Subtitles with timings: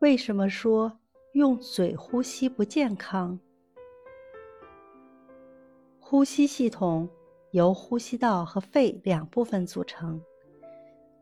[0.00, 0.98] 为什么说
[1.34, 3.38] 用嘴呼吸不健康？
[5.98, 7.06] 呼吸系统
[7.50, 10.22] 由呼吸道和肺两部分组成。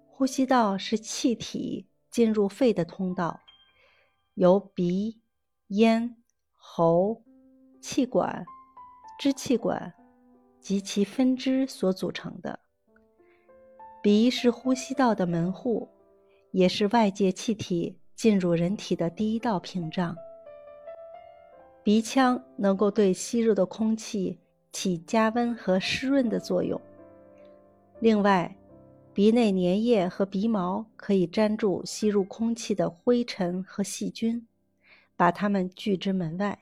[0.06, 3.40] 呼吸道是气体进入肺的通道，
[4.34, 5.22] 由鼻、
[5.66, 6.16] 咽、
[6.54, 7.24] 喉、
[7.80, 8.46] 气管、
[9.18, 9.92] 支气管
[10.60, 12.60] 及其分支所组成的。
[14.00, 15.88] 鼻是呼吸道的门户，
[16.52, 20.14] 也是外界气体进入人体的第一道屏障。
[21.82, 24.38] 鼻腔能够对吸入的空气。
[24.70, 26.78] 起加温和湿润的作用。
[28.00, 28.54] 另外，
[29.14, 34.46] 鼻内粘液和鼻毛可以粘住吸入空气的灰尘和细菌，
[35.16, 36.56] 把它们拒之门外。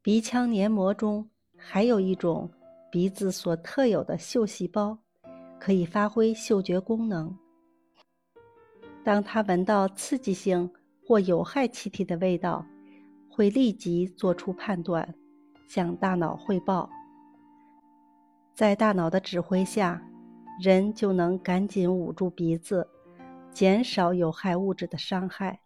[0.00, 2.48] 鼻腔黏膜中还有一种
[2.90, 4.96] 鼻子所特有的嗅细胞，
[5.58, 7.36] 可以发挥嗅觉功能。
[9.04, 10.70] 当他闻到刺激性
[11.06, 12.64] 或有害气体的味道，
[13.28, 15.14] 会立即做出判断。
[15.68, 16.90] 向大脑汇报，
[18.56, 20.02] 在大脑的指挥下，
[20.60, 22.88] 人就能赶紧捂住鼻子，
[23.52, 25.60] 减少有害物质的伤害。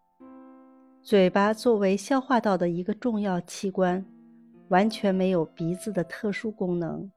[1.00, 4.04] 嘴巴作为消化道的一个重要器官，
[4.68, 7.10] 完全没有鼻子的特殊功能。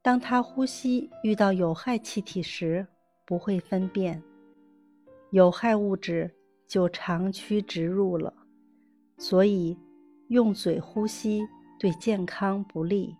[0.00, 2.86] 当他呼吸遇到有害气体时，
[3.26, 4.22] 不会分辨，
[5.30, 6.30] 有害物质
[6.66, 8.32] 就长驱直入了。
[9.18, 9.78] 所以，
[10.28, 11.42] 用嘴呼吸。
[11.80, 13.16] 对健康不利。